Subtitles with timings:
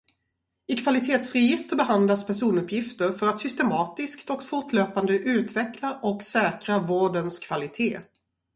[0.67, 7.99] I kvalitetsregister behandlas personuppgifter för att systematiskt och fortlöpande utveckla och säkra vårdens kvalitet.